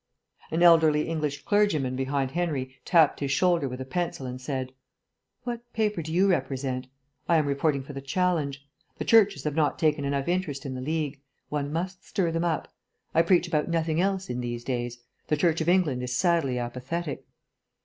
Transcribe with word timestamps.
An 0.49 0.63
elderly 0.63 1.07
English 1.07 1.45
clergyman 1.45 1.95
behind 1.95 2.31
Henry 2.31 2.75
tapped 2.85 3.19
his 3.19 3.29
shoulder 3.29 3.69
with 3.69 3.79
a 3.79 3.85
pencil 3.85 4.25
and 4.25 4.41
said, 4.41 4.71
"What 5.43 5.71
paper 5.73 6.01
do 6.01 6.11
you 6.11 6.27
represent? 6.27 6.87
I 7.29 7.37
am 7.37 7.45
reporting 7.45 7.83
for 7.83 7.93
the 7.93 8.01
Challenge. 8.01 8.67
The 8.97 9.05
Churches 9.05 9.43
have 9.43 9.53
not 9.53 9.77
taken 9.77 10.03
enough 10.03 10.27
interest 10.27 10.65
in 10.65 10.73
the 10.73 10.81
League. 10.81 11.21
One 11.49 11.71
must 11.71 12.03
stir 12.03 12.31
them 12.31 12.43
up. 12.43 12.73
I 13.13 13.21
preach 13.21 13.47
about 13.47 13.67
nothing 13.67 14.01
else, 14.01 14.27
in 14.27 14.41
these 14.41 14.63
days. 14.63 14.97
The 15.27 15.37
Church 15.37 15.61
of 15.61 15.69
England 15.69 16.01
is 16.01 16.17
sadly 16.17 16.57
apathetic." 16.57 17.23